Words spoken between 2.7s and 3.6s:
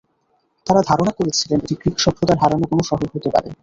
কোনো শহর হতে পারে।